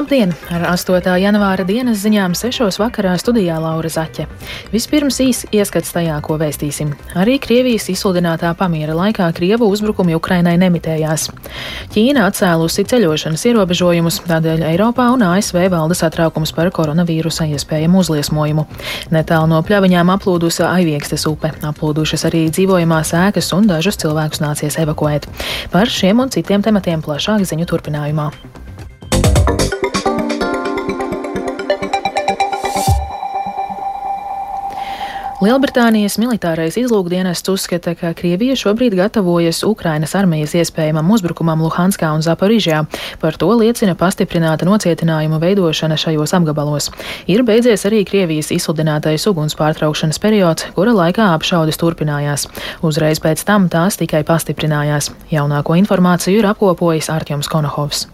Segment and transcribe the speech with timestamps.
[0.00, 0.30] Labdien!
[0.48, 1.04] Ar 8.
[1.20, 2.78] janvāra dienas ziņām 6.
[2.80, 4.24] vakarā studijā Laura Zaķe.
[4.72, 6.94] Vispirms īs ieskats tajā, ko vēstīsim.
[7.20, 11.26] Arī Krievijas izsludinātā pamiera laikā Krievu uzbrukumi Ukrainai nemitējās.
[11.92, 18.64] Ķīna atcēlusi ceļošanas ierobežojumus, tādēļ Eiropā un ASV valda satraukums par koronavīrusa iespējamu uzliesmojumu.
[19.12, 25.28] Netālu no pļaviņām aplūdusi Aiviekstes upe, aplūdušas arī dzīvojamās ēkas un dažus cilvēkus nācies evakuēt.
[25.76, 28.30] Par šiem un citiem tematiem plašāk ziņu turpinājumā.
[35.40, 42.82] Lielbritānijas militārais izlūkdienests uzskata, ka Krievija šobrīd gatavojas Ukrainas armijas iespējamam uzbrukumam Luhanskā un Zaporižjā.
[43.22, 46.90] Par to liecina pastiprināta nocietinājumu veidošana šajos apgabalos.
[47.24, 52.44] Ir beidzies arī Krievijas izsludinātais uguns pārtraukšanas periods, kura laikā apšaudes turpinājās.
[52.84, 55.08] Uzreiz pēc tam tās tikai pastiprinājās.
[55.32, 58.10] Jaunāko informāciju ir apkopojis Artjoms Konohovs.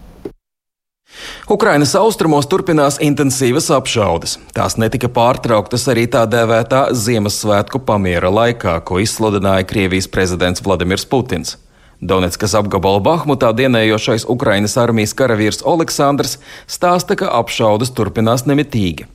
[1.47, 4.33] Ukrainas austrumos turpinās intensīvas apšaudes.
[4.55, 11.55] Tās netika pārtrauktas arī tā dēvētā Ziemassvētku pamiera laikā, ko izsludināja Krievijas prezidents Vladimirs Putins.
[12.03, 16.35] Donetskas apgabala Bahmutā dienējošais Ukrainas armijas karavīrs Aleksandrs
[16.69, 19.07] stāsta, ka apšaudas turpinās nemitīgi.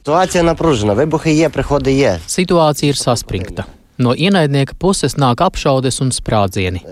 [2.27, 3.69] Situācija ir saspringta.
[4.03, 6.83] No ienaidnieka puses nāk apšaudes un sprādzieni.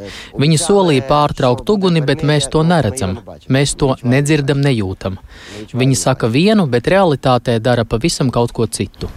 [0.40, 3.18] Viņi solīja pārtraukt uguni, bet mēs to neredzam.
[3.48, 5.18] Mēs to nedzirdam, nejūtam.
[5.74, 9.10] Viņi saka vienu, bet realitātē dara pavisam kaut ko citu.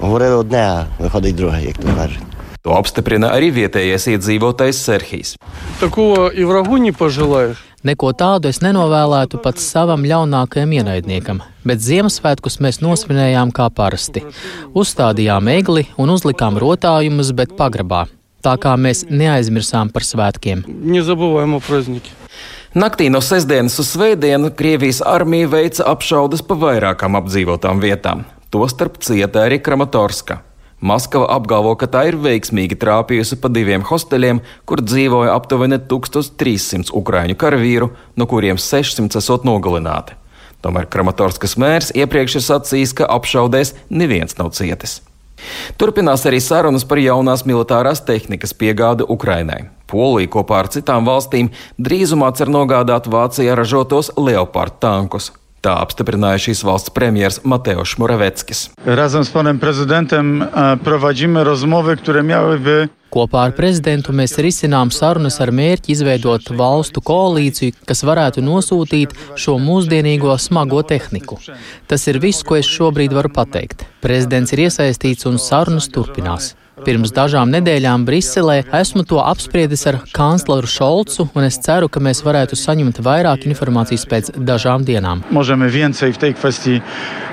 [2.64, 5.36] To apstiprina arī vietējais iedzīvotājs Serhijs.
[5.82, 7.70] Tā ko jau raguņi pažēlējuši?
[7.84, 14.24] Neko tādu es nenovēlētu pat savam ļaunākajam ienaidniekam, bet Ziemassvētkus mēs nosvinējām kā parasti.
[14.72, 18.06] Uzstādījām egli un uzlikām rotājumus, bet pagrabā.
[18.44, 20.64] Tā kā mēs neaizmirsām par svētkiem.
[20.68, 22.16] Nezabūvējamo prazniki.
[22.80, 28.24] Naktī no sestdienas uz svētdienu Krievijas armija veica apšaudes pa vairākām apdzīvotām vietām,
[28.56, 30.40] tostarp cieta arī Kramatorska.
[30.84, 37.38] Maskava apgalvo, ka tā ir veiksmīgi trāpījusi pa diviem hosteļiem, kur dzīvoja aptuveni 1300 ukrāņu
[37.40, 37.88] karavīru,
[38.20, 40.18] no kuriem 600 esot nogalināti.
[40.64, 45.00] Tomēr Kramatorskas mērs iepriekš ir sacījis, ka apšaudēs neviens nav cietis.
[45.80, 49.70] Turpinās arī sarunas par jaunās militārās tehnikas piegādi Ukrainai.
[49.88, 55.32] Polija kopā ar citām valstīm drīzumā cer nogādāt Vācijā ražotos Leopard tankus.
[55.64, 58.66] Tā apstiprināja šīs valsts premjers Mateusz Moraveckis.
[58.84, 60.48] Razem z panem prezydentem e,
[60.84, 67.76] prowadzimy rozmowy, które miałyby Kopā ar prezidentu mēs risinām sarunas ar mērķi izveidot valstu koalīciju,
[67.86, 71.38] kas varētu nosūtīt šo mūsdienīgo smago tehniku.
[71.86, 73.86] Tas ir viss, ko es šobrīd varu pateikt.
[74.02, 76.56] Prezidents ir iesaistīts un sarunas turpinās.
[76.84, 82.20] Pirms dažām nedēļām Briselē esmu to apspriedis ar kancleru Šolcu, un es ceru, ka mēs
[82.26, 85.24] varētu saņemt vairāk informācijas pēc dažām dienām.
[85.32, 86.82] możemy więcej w tej kwestii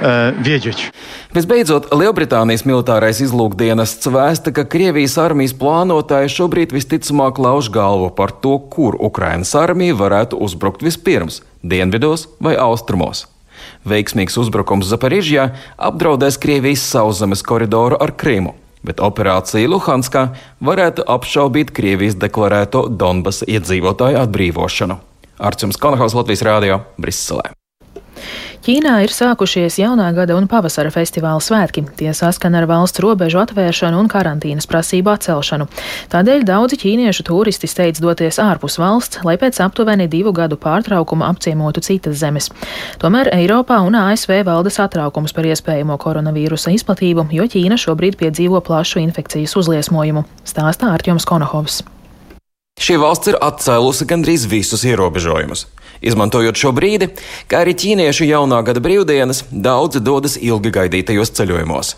[0.03, 0.91] e, wiedzieć.
[1.35, 8.59] Visbeidzot, Lielbritānijas militārais izlūkdienests vēsta, ka Krievijas armijas plānotāji šobrīd visticamāk lauž galvu par to,
[8.71, 13.27] kur Ukrainas armija varētu uzbrukt vispirms- dienvidos vai austrumos.
[13.85, 18.55] Veiksmīgs uzbrukums Zaporižjā apdraudēs Krievijas sauszemes koridoru ar Krimu,
[18.87, 20.27] bet operācija Luhanskā
[20.65, 25.01] varētu apšaubīt Krievijas deklarēto Donbasa iedzīvotāju atbrīvošanu.
[25.41, 27.60] Arcums Konahaus Latvijas Rādio Briselē.
[28.61, 31.81] Ķīnā ir sākušies jaunā gada un pavasara festivāla svētki.
[31.97, 35.65] Tie saskan ar valsts robežu atvēršanu un karantīnas prasību atcelšanu.
[36.13, 41.81] Tādēļ daudzi ķīniešu turisti steidz doties ārpus valsts, lai pēc aptuveni divu gadu pārtraukuma apciemotu
[41.87, 42.51] citas zemes.
[43.01, 49.01] Tomēr Eiropā un ASV valda satraukums par iespējamo koronavīrusa izplatību, jo Ķīna šobrīd piedzīvo plašu
[49.07, 51.81] infekcijas uzliesmojumu, stāstā Artjoms Konohovs.
[52.81, 55.67] Šī valsts ir atcēlusi gandrīz visus ierobežojumus.
[56.01, 57.11] Izmantojot šo brīdi,
[57.51, 61.97] kā arī ķīniešu jaunā gada brīvdienas, daudzi dodas ilgi gaidītajos ceļojumos.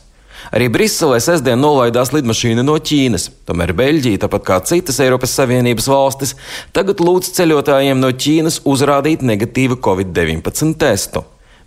[0.50, 6.34] Arī Briselē sestdien nolaidās lidmašīna no Ķīnas, tomēr Beļģija, tāpat kā citas Eiropas Savienības valstis,
[6.74, 11.22] tagad lūdz ceļotājiem no Ķīnas uzrādīt negatīvu Covid-19 testu.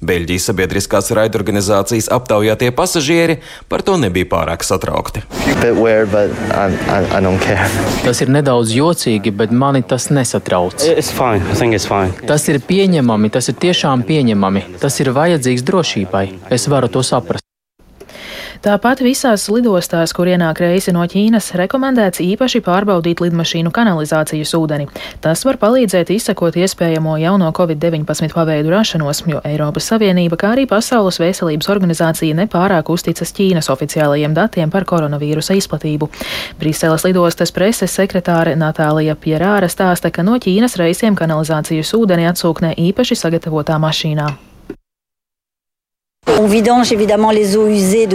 [0.06, 5.26] Beļģijas sabiedriskās raidorganizācijas aptaujātie pasažieri par to nebija pārāk satraukti.
[5.76, 7.70] weird, but I, I, I don't care.
[8.06, 10.78] Tas ir nedaudz jocīgi, bet mani tas nesatrauc.
[10.86, 11.42] It's fine.
[11.52, 12.14] I think it's fine.
[12.28, 14.66] Tas ir pieņemami, tas ir tiešām pieņemami.
[14.82, 16.28] Tas ir vajadzīgs drošībai.
[16.54, 17.45] Es varu to saprast.
[18.64, 24.88] Tāpat visās lidostās, kur ienāk reisi no Ķīnas, rekomendēts īpaši pārbaudīt lidmašīnu kanalizācijas ūdeni.
[25.22, 31.20] Tas var palīdzēt izsekot iespējamo jauno Covid-19 paveidu rašanos, jo Eiropas Savienība, kā arī Pasaules
[31.20, 36.10] veselības organizācija nepārāk uzticas Ķīnas oficiālajiem datiem par koronavīrusa izplatību.
[36.60, 43.20] Briseles lidostas preses sekretāre Natālija Pierāra stāsta, ka no Ķīnas reisiem kanalizācijas ūdeni atsūknē īpaši
[43.26, 44.55] sagatavotā mašīnā.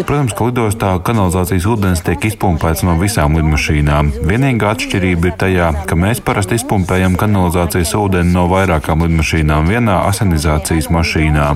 [0.05, 4.11] Protams, ka lidostā kanalizācijas ūdens tiek izpumpēts no visām lidmašīnām.
[4.28, 10.90] Vienīgā atšķirība ir tajā, ka mēs parasti izpumpējam kanalizācijas ūdeni no vairākām lidmašīnām vienā asenizācijas
[10.93, 11.49] mašīnā.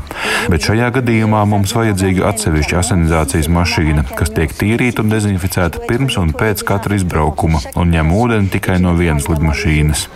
[0.48, 6.32] Bet šajā gadījumā mums vajadzīga atsevišķa asenizācijas mašīna, kas tiek tīrīta un dezinficēta pirms un
[6.32, 10.08] pēc katra izbraukuma un ņem ūdeni tikai no vienas lidmašīnas.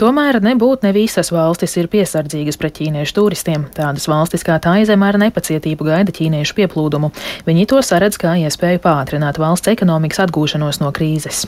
[0.00, 3.66] Tomēr nebūt ne visas valstis ir piesardzīgas pret ķīniešu turistiem.
[3.76, 7.12] Tādas valstis kā Taizeme ar nepacietību gaida ķīniešu pieplūdumu.
[7.44, 11.44] Viņi to saredz kā iespēju pātrināt valsts ekonomikas atgūšanos no krīzes.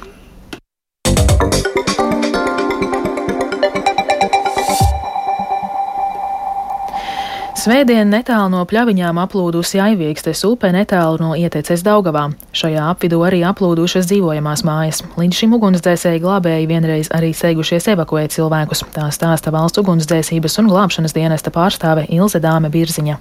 [7.62, 12.24] Svētdien netālu no pļaviņām aplūdusi Aivīkstes upe netālu no ieteces Daugavā.
[12.58, 15.04] Šajā apvidū arī aplūdušas dzīvojamās mājas.
[15.14, 18.82] Līdz šim ugunsdzēsēji glābēji vienreiz arī steigušies evakuēt cilvēkus.
[18.96, 23.20] Tā stāsta valsts ugunsdzēsības un glābšanas dienesta pārstāve Ilze Dāme Birziņa.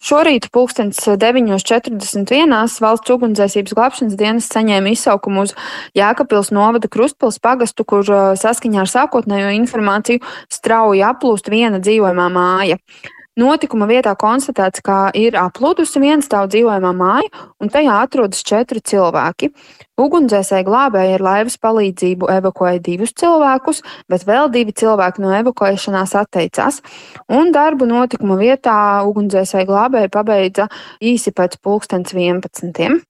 [0.00, 2.54] Šorīt pulkstens 9.41.
[2.80, 5.52] valsts ugunsdzēsības glābšanas dienas saņēma izsaukumu uz
[5.98, 8.08] Jēkabpils novada Krustpils pagastu, kur
[8.40, 12.80] saskaņā ar sākotnējo informāciju strauji aplūst viena dzīvojamā māja.
[13.38, 17.28] Notikuma vietā konstatēts, ka ir aplūdusi viena stāvu dzīvojamā māja,
[17.62, 19.52] un tajā atrodas četri cilvēki.
[20.02, 26.80] Ugunsdzēsēji glābēji ar laivas palīdzību evakuēja divus cilvēkus, bet vēl divi cilvēki no evakuēšanās atteicās.
[27.30, 30.66] Un darbu notikuma vietā ugunsdzēsēji glābēji pabeidza
[30.98, 33.06] īsi pēc pulkstens 11.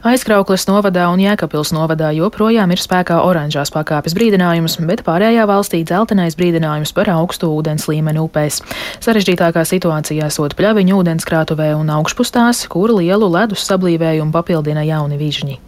[0.00, 6.38] Aizkrauklas novadā un Jēkabpils novadā joprojām ir spēkā oranžās pakāpes brīdinājums, bet pārējā valstī dzeltenais
[6.40, 8.62] brīdinājums par augstu ūdens līmeni upēs.
[9.04, 15.60] Sarežģītākā situācijā esot pļaviņu ūdenskrātuvē un augšpustās, kur lielu ledus sablīvējumu papildina jauni vižņi.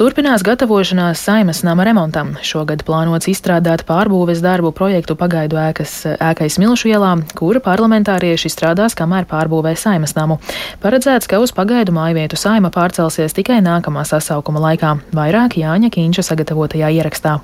[0.00, 2.30] Turpinās gatavošanās saimas nama remontam.
[2.40, 9.28] Šogad plānots izstrādāt pārbūves darbu projektu pagaidu ēkas, ēkai Smilšu ielā, kura parlamentārieši strādās, kamēr
[9.28, 10.40] pārbūvē saimas namu.
[10.80, 16.94] Paredzēts, ka uz pagaidu mājvietu saima pārcelsies tikai nākamā sasaukuma laikā, vairāk Jāņa Kīņša sagatavotajā
[16.96, 17.42] ierakstā.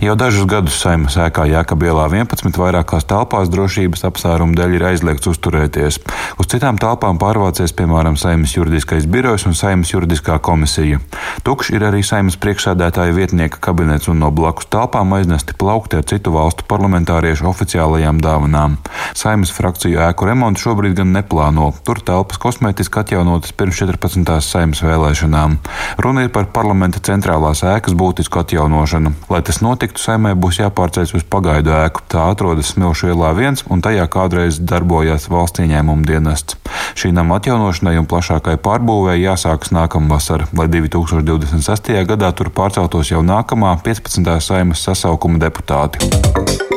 [0.00, 5.98] Jau dažus gadus saimas ēkā Jēkabielā 11 vairākās telpās drošības apsvērumu dēļ ir aizliegts uzturēties.
[6.40, 11.02] Uz citām telpām pārvācies, piemēram, saimas juridiskais birojs un saimas juridiskā komisija.
[11.44, 16.32] Tukšs ir arī saimas priekšsēdētāja vietnieka kabinets un no blakus telpām aiznesti plaukti ar citu
[16.32, 18.78] valstu parlamentāriešu oficiālajām dāvanām.
[19.12, 21.72] Saimas frakciju ēku remontu šobrīd gan neplāno.
[21.84, 24.38] Tur telpas kosmētiski atjaunotas pirms 14.
[24.48, 25.58] saimas vēlēšanām.
[26.00, 29.16] Runa ir par parlamenta centrālās ēkas būtisku atjaunošanu.
[29.28, 32.04] Lai tas notiktu, saimē būs jāpārceļas uz pagaidu ēku.
[32.10, 36.58] Tā atrodas Smilšu ielā viens, un tajā kādreiz darbojās valsts ieņēmuma dienests.
[36.98, 41.94] Šī nama atjaunošanai un plašākai pārbūvēi jāsākas nākamvasar, lai 2026.
[42.10, 44.36] gadā tur pārceltos jau nākamā 15.
[44.44, 46.69] saimas sasaukuma deputāti.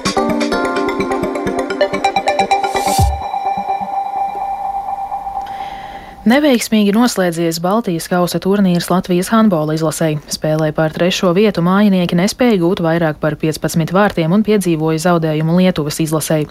[6.23, 10.13] Neveiksmīgi noslēdzies Baltijas kausa turnīrs Latvijas handbola izlasē.
[10.31, 15.99] Spēlē par trešo vietu mājinieki nespēja gūt vairāk par 15 vārtiem un piedzīvoja zaudējumu Lietuvas
[15.99, 16.45] izlasē.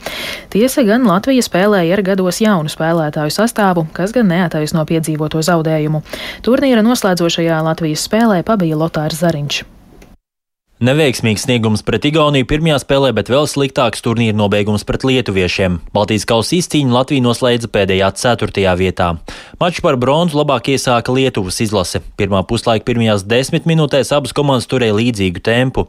[0.52, 6.05] Tiesa gan Latvija spēlēja ar gados jaunu spēlētāju sastāvu, kas gan neataisno piedzīvoto zaudējumu.
[6.44, 9.64] Turnīra noslēdzošajā Latvijas spēlē pabija Lotārs Zariņš.
[10.82, 15.77] Neveiksmīgs sniegums pret Igauniju pirmajā spēlē, bet vēl sliktāks turnīra nobeigums pret lietuviešiem.
[15.94, 19.12] Baltijas kausa izcīņu Latvija noslēdza pēdējā ceturtajā vietā.
[19.62, 22.01] Maču par bronzu labāk iesāka Lietuvas izlase.
[22.19, 25.84] Pirmā puslaika pirmajās desmit minūtēs abas komandas turēja līdzīgu tempu.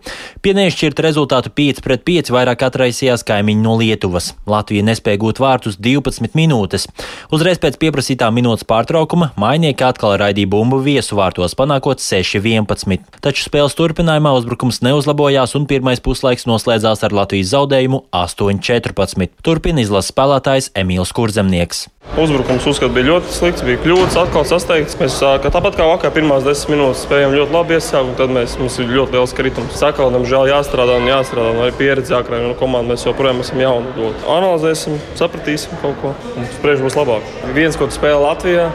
[0.46, 4.36] Pie nešķirta rezultātu 5 pret 5 vairāk atraisījās kaimiņi no Lietuvas.
[4.46, 6.86] Latvija nespēja gūt vārtus 12 minūtes.
[7.34, 13.02] Uzreiz pēc pieprasītā minūtes pārtraukuma mainieki atkal raidīja bumbu viesu vārtos, panākot 6-11.
[13.26, 19.32] Taču spēles turpinājumā uzbrukums neuzlabojās un pirmais puslaiks noslēdzās ar Latvijas zaudējumu 8-14.
[19.46, 21.88] Turpina izlases spēlētājs Emīls Kurzemnieks.
[22.20, 24.98] Uzbrukums uzskat bija ļoti slikts, bija kļūdas, atkal sasteigts.
[25.00, 28.58] Mēs kā, tāpat kā vakar, pirmās desmit minūtes spējām ļoti labi iesākt, un tad mēs,
[28.60, 29.78] mums ir ļoti liels kritums.
[29.80, 33.00] Sakal, diemžēl jāstrādā un jāstrādā, un arī pieredze jākrāj no komandas.
[33.00, 34.12] Mēs joprojām esam jauni.
[34.30, 37.32] Analizēsim, sapratīsim kaut ko, un spriež būs labāk.
[37.56, 38.68] Viens, ko spēlē Latvijā,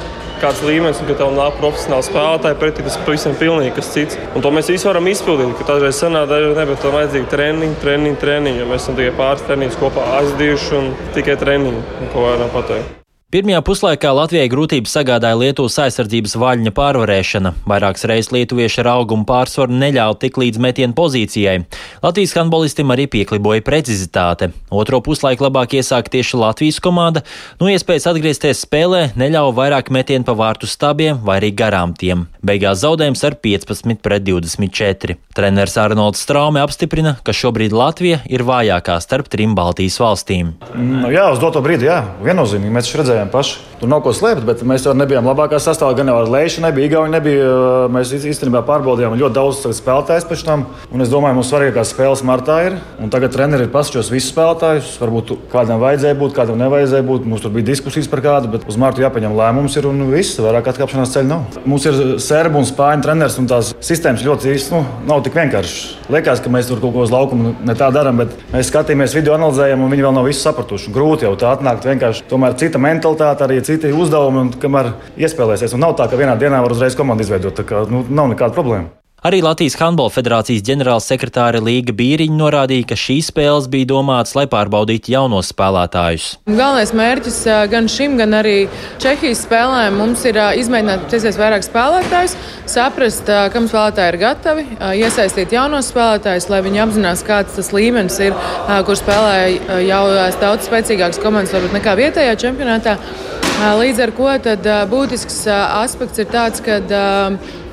[0.42, 4.20] kāds līmenis, un ka tev nāk profesionāli spēlētāji pretī, tas pavisam pilnīgi kas cits.
[4.34, 7.80] Un to mēs visi varam izpildīt, ka dažreiz sanāk, dažreiz ne, bet tam vajadzīgi treniņi,
[7.82, 12.54] treniņi, treniņi, jo mēs esam tikai pāris treniņus kopā aizdījuši un tikai treniņi, ko varam
[12.54, 12.97] pateikt.
[13.28, 17.50] Pirmajā puslaikā Latvijai grūtības sagādāja Lietuvas aizsardzības vaļņa pārvarēšana.
[17.68, 21.58] Vairākas reizes lietuvieši ar augumu pārsvaru neļāva tik līdz metienu pozīcijai.
[22.00, 24.48] Latvijas handbolistam arī piekliboja precizitāte.
[24.72, 27.20] Otro puslaiku labāk iesāka tieši Latvijas komanda,
[27.60, 32.24] no iespējas atgriezties spēlē neļāva vairāk metienu pa vārtu stabiem vai arī garām tiem.
[32.40, 35.18] Beigās zaudējums ar 15 pret 24.
[35.36, 40.56] Treneris Arnolds Straume apstiprina, ka šobrīd Latvija ir vājākā starp trim Baltijas valstīm.
[40.72, 43.67] Nu, jā, uz doto brīdi, jā, viennozīmīgi mēs redzējām redzējām paši.
[43.78, 45.94] Tur nav ko slēpt, bet mēs jau nebijām labākā sastāvā.
[45.98, 47.50] Gan jau ar Leišu nebija, Igauni nebija.
[47.94, 50.64] Mēs īstenībā pārbaudījām ļoti daudz spēlētājus pēc tam.
[50.90, 52.78] Un es domāju, mums svarīgākās spēles martā ir.
[52.98, 54.96] Un tagad treneri ir pasčos visus spēlētājus.
[54.98, 57.28] Varbūt kādam vajadzēja būt, kādam nevajadzēja būt.
[57.30, 60.40] Mums tur bija diskusijas par kādu, bet uz martu jāpieņem lēmums ir un viss.
[60.42, 61.62] Vairāk atkāpšanās ceļa nav.
[61.62, 66.10] Mums ir serbu un spāņu treneris un tās sistēmas ļoti īsti nu, nav tik vienkāršas.
[66.10, 69.36] Liekas, ka mēs tur kaut ko uz laukuma ne tā darām, bet mēs skatījāmies video,
[69.38, 70.92] analizējam, un viņi vēl nav visu sapratuši.
[70.94, 72.24] Grūti jau tā atnākt vienkārši.
[72.30, 75.76] Tomēr cita mentalitāte arī citi uzdevumi, un kamēr iespēlēsies.
[75.76, 77.58] Un nav tā, ka vienā dienā var uzreiz komandu izveidot.
[77.58, 78.94] Tā kā nu, nav nekāda problēma.
[79.26, 85.10] Arī Latvijas Handbola federācijas ģenerālsekretāre Līga Bīriņa norādīja, ka šīs spēles bija domātas, lai pārbaudītu
[85.10, 86.28] jaunos spēlētājus.
[86.46, 87.40] Galvenais mērķis
[87.72, 88.54] gan šim, gan arī
[89.02, 92.36] Čehijas spēlēm mums ir izmēģināt pēc iespējas vairāk spēlētājus,
[92.70, 94.66] saprast, kam spēlētāji ir gatavi,
[95.02, 98.38] iesaistīt jaunos spēlētājus, lai viņi apzinās, kāds tas līmenis ir,
[98.86, 100.04] kur spēlē jau
[100.38, 103.00] daudz spēcīgākas komandas varbūt nekā vietējā čempionātā.
[103.58, 104.56] Līdz ar to
[104.90, 106.78] būtisks aspekts ir tāds, ka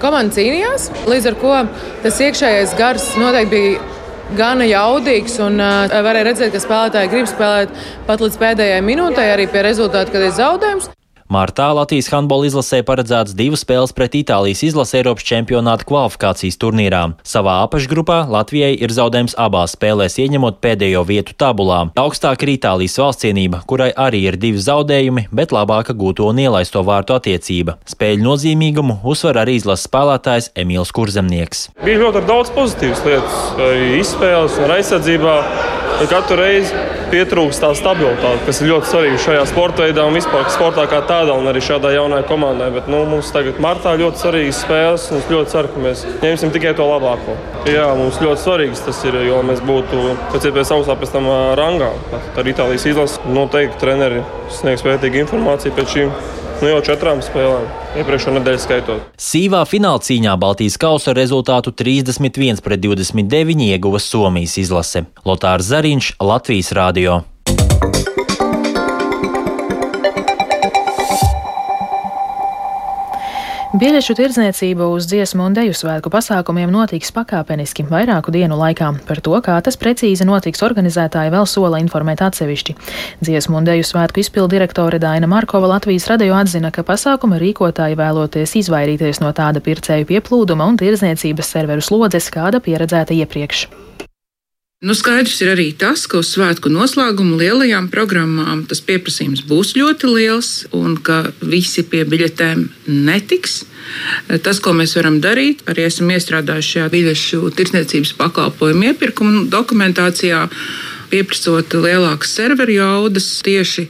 [0.02, 0.90] komanda cīnījās.
[1.06, 1.60] Līdz ar to
[2.02, 5.38] tas iekšējais gars noteikti bija gana jaudīgs.
[5.46, 7.78] Un, uh, varēja redzēt, ka spēlētāji grib spēlēt
[8.08, 10.90] pat līdz pēdējai minūtei, arī pie rezultātu, kad ir zaudējums.
[11.36, 17.02] Martā Latvijas handbola izlasē paredzēts divas spēles pret Itālijas izlase Eiropas čempionāta kvalifikācijas turnīrā.
[17.28, 21.82] Savā apakšgrupā Latvijai ir zaudējums abās spēlēs, ieņemot pēdējo vietu tabulā.
[22.00, 27.18] Augstāk ir Itālijas valstsienība, kurai arī ir divi zaudējumi, bet labāka gūto un ielaisto vārtu
[27.18, 27.76] attiecība.
[27.84, 31.68] Spēļu nozīmīgumu uzsver arī izlases spēlētājs Emīls Kurzemnieks.
[31.84, 33.42] Bija ļoti daudz pozitīvas lietas,
[34.06, 35.40] izspēles un aizsardzībā.
[35.96, 36.76] Katru reizi
[37.08, 41.34] pietrūkst tā stabilitāte, kas ir ļoti svarīga šajā sporta veidā un vispār sportā kā tādā,
[41.40, 42.68] un arī šādai jaunai komandai.
[42.76, 46.52] Bet nu, mums tagad martā ļoti svarīgas spēles, un es ļoti ceru, ka mēs ņemsim
[46.56, 47.38] tikai to labāko.
[47.72, 51.30] Jā, mums ļoti svarīgs tas ir, jo mēs būtu pēc iespējas augstāk pēc tam
[51.62, 51.92] rangā.
[52.36, 54.26] Ar Itālijas izlasi noteikti treneri
[54.60, 56.12] sniegs vērtīgu informāciju pēc šīm
[56.62, 57.68] nu jau četrām spēlēm,
[58.00, 59.06] iepriekšējā nedēļā skaitot.
[59.22, 65.06] Sīvā fināla cīņā Baltijas kausa rezultātu 31 pret 29 ieguva Somijas izlase.
[65.28, 67.24] Lotārs Zariņš, Latvijas Rādio.
[73.76, 78.88] Biļešu tirdzniecība uz dziesmu un deju svētku pasākumiem notiks pakāpeniski vairāku dienu laikā.
[79.04, 82.78] Par to, kā tas precīzi notiks, organizētāji vēl sola informēt atsevišķi.
[83.20, 88.56] Dziesmu un deju svētku izpildu direktore Daina Markova Latvijas radio atzina, ka pasākuma rīkotāji vēloties
[88.62, 93.68] izvairīties no tāda pircēju pieplūduma un tirdzniecības serveru slodzes, kāda pieredzēta iepriekš.
[94.84, 100.10] Nu, skaidrs ir arī tas, ka uz svētku noslēgumu lielajām programmām tas pieprasījums būs ļoti
[100.12, 102.66] liels un ka visi pie biļetēm
[103.08, 103.62] netiks.
[104.44, 110.42] Tas, ko mēs varam darīt, arī esam iestrādājuši šajā biļešu tirdzniecības pakalpojumu iepirkuma dokumentācijā,
[111.14, 113.88] pieprasot lielākas serveru jaudas tieši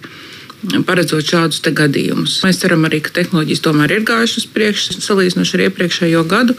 [0.87, 2.39] paredzot šādus gadījumus.
[2.45, 6.57] Mēs ceram arī, ka tehnoloģijas tomēr ir gājušas uz priekšu, salīdzinoši ar iepriekšējo gadu.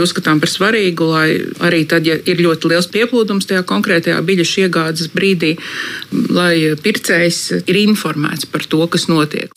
[0.00, 1.28] Uzskatām par svarīgu, lai
[1.64, 5.54] arī tad, ja ir ļoti liels pieplūdums tajā konkrētajā biļešu iegādes brīdī,
[6.34, 9.50] lai pircējs ir informēts par to, kas notiek.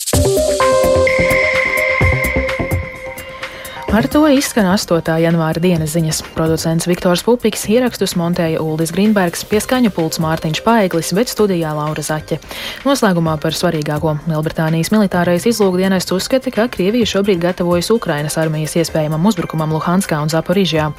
[3.88, 5.00] Ar to izskan 8.
[5.24, 6.18] janvāra dienas ziņas.
[6.36, 12.36] Producents Viktors Pupiks ierakstus montēja Uldis Grīnbergs, pieskaņu pults Mārtiņš Paeglis, bet studijā Laura Zaķe.
[12.84, 19.72] Noslēgumā par svarīgāko Lielbritānijas militārais izlūkdienests uzskata, ka Krievija šobrīd gatavojas Ukrainas armijas iespējamam uzbrukumam
[19.78, 20.90] Luhanskā un Zaporižjā.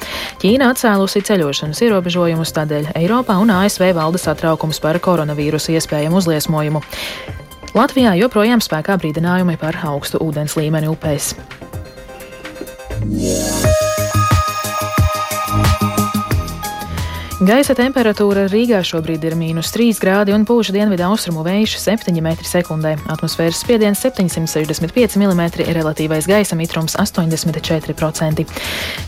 [0.41, 6.81] Ķīna atcēlusi ceļošanas ierobežojumus, tādēļ Eiropā un ASV valda satraukums par koronavīrusu iespējamu uzliesmojumu.
[7.77, 11.35] Latvijā joprojām spēkā brīdinājumi par augstu ūdens līmeni upēs.
[13.05, 13.68] Yeah.
[17.39, 22.89] Gaisa temperatūra Rīgā šobrīd ir mīnus 3 grādi un pūš dienvidu austrumu vējš 7 m2.
[23.13, 28.43] Atmosfēras spiediens 765 mm, relatīvais gaisa mitrums 84%.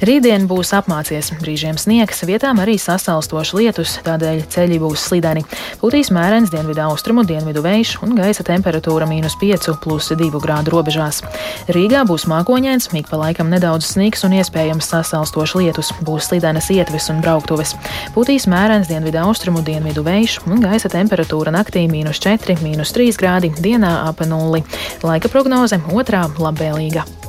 [0.07, 5.43] Rītdien būs apmācies, brīžiem sniegs, vietām arī sasalstošs lietus, tādēļ ceļi būs slideni.
[5.83, 11.19] Pūtīs mērens dienvidu austrumu, dienvidu vējš un gaisa temperatūra mīnus 5 plus 2 grādu robežās.
[11.67, 17.11] Rīgā būs mākoņains, mīk pa laikam nedaudz sniegs un iespējams sasalstošs lietus, būs slidenas ietves
[17.11, 17.75] un brauktuves.
[18.21, 23.49] Putīs mērens dienvidu austrumu dienvidu vējš un gaisa temperatūra naktī- mīnus 4, mīnus 3 grādi,
[23.65, 24.61] dienā ap nulli.
[25.01, 27.20] Laika prognoze otrā labvēlīga.